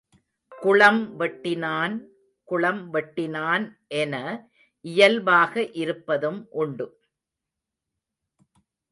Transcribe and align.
குளம் 0.61 1.19
வெட்டினான் 1.19 1.95
குளம் 2.47 2.93
வெட்டினான் 2.93 3.65
என 3.87 4.15
இயல்பாக 4.85 5.69
இருப்பதும் 5.73 6.47
உண்டு. 6.51 6.87